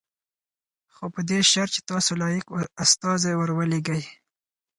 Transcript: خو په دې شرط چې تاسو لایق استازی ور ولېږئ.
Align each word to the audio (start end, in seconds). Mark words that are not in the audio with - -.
خو 0.93 1.05
په 1.13 1.21
دې 1.29 1.39
شرط 1.51 1.71
چې 1.75 1.81
تاسو 1.91 2.11
لایق 2.21 2.45
استازی 2.83 3.33
ور 3.37 3.49
ولېږئ. 3.57 4.01